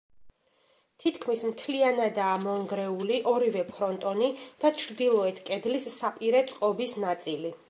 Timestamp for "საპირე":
6.01-6.47